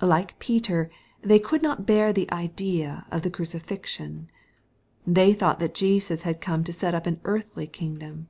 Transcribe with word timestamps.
Like 0.00 0.38
Peter, 0.38 0.88
they 1.20 1.38
could 1.38 1.60
not 1.60 1.84
bear 1.84 2.10
the 2.10 2.32
idea 2.32 3.04
of 3.10 3.20
the 3.20 3.28
crucifixion. 3.28 4.30
They 5.06 5.34
thought 5.34 5.60
that 5.60 5.74
Jesus 5.74 6.22
had 6.22 6.40
come 6.40 6.64
to 6.64 6.72
set 6.72 6.94
up 6.94 7.04
an 7.06 7.20
earthly 7.24 7.66
kingdom. 7.66 8.28